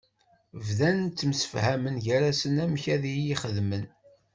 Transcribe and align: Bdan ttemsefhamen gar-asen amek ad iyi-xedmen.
Bdan 0.65 0.99
ttemsefhamen 1.07 1.95
gar-asen 2.05 2.55
amek 2.63 2.83
ad 2.95 3.03
iyi-xedmen. 3.13 3.83